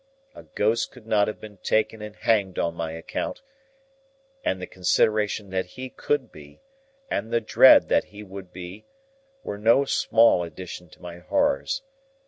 [0.33, 3.43] A ghost could not have been taken and hanged on my account,
[4.43, 6.59] and the consideration that he could be,
[7.11, 8.87] and the dread that he would be,
[9.43, 11.83] were no small addition to my horrors.